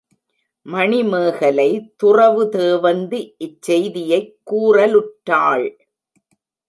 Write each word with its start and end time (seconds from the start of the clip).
மணிமேகலை 0.65 1.93
துறவு 1.95 2.43
தேவந்தி 2.45 3.35
இச்செய்தியைக் 3.37 4.33
கூறலுற்றாள். 4.51 5.67